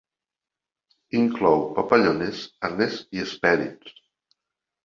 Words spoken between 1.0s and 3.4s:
Inclou papallones, arnes i